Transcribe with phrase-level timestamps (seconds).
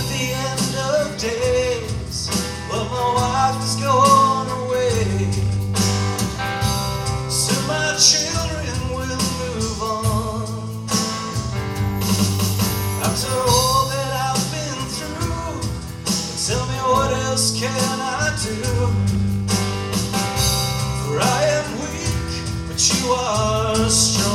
[0.00, 2.28] at the end of days.
[2.70, 5.28] but my wife has gone away.
[7.28, 10.86] So my children will move on.
[13.08, 15.60] After all that I've been through,
[16.48, 18.56] tell me what else can I do?
[21.04, 22.32] For I am weak,
[22.68, 24.29] but you are strong.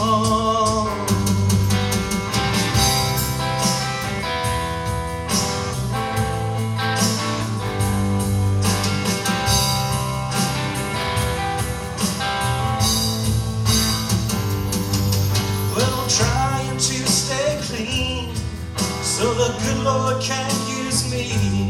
[19.25, 21.65] So the good Lord can't use me.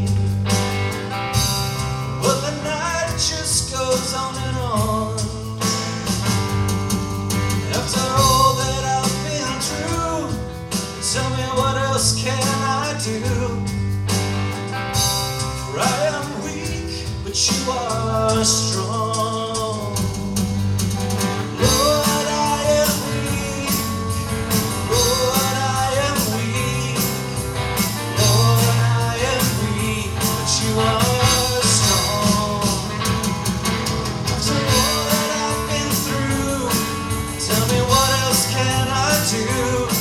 [38.56, 39.95] can I do?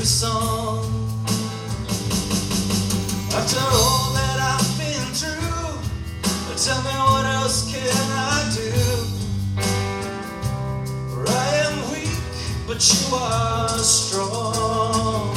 [0.00, 0.78] a song.
[3.34, 5.76] After all that I've been through,
[6.56, 8.70] tell me what else can I do?
[11.12, 12.16] For I am weak,
[12.66, 15.29] but you are strong.